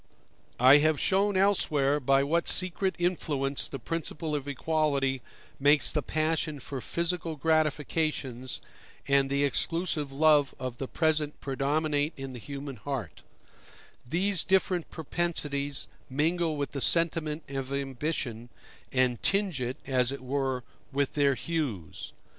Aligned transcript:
I 0.59 0.77
have 0.77 0.99
shown 0.99 1.37
elsewhere 1.37 1.99
by 1.99 2.23
what 2.23 2.47
secret 2.47 2.95
influence 2.97 3.67
the 3.67 3.77
principle 3.77 4.33
of 4.33 4.47
equality 4.47 5.21
makes 5.59 5.91
the 5.91 6.01
passion 6.01 6.59
for 6.59 6.81
physical 6.81 7.35
gratifications 7.35 8.61
and 9.07 9.29
the 9.29 9.43
exclusive 9.43 10.11
love 10.11 10.55
of 10.57 10.77
the 10.77 10.87
present 10.87 11.39
predominate 11.39 12.13
in 12.17 12.33
the 12.33 12.39
human 12.39 12.77
heart: 12.77 13.21
these 14.03 14.43
different 14.43 14.89
propensities 14.89 15.85
mingle 16.09 16.57
with 16.57 16.71
the 16.71 16.81
sentiment 16.81 17.43
of 17.47 17.71
ambition, 17.71 18.49
and 18.91 19.21
tinge 19.21 19.61
it, 19.61 19.77
as 19.85 20.11
it 20.11 20.21
were, 20.23 20.63
with 20.91 21.13
their 21.13 21.35
hues. 21.35 22.11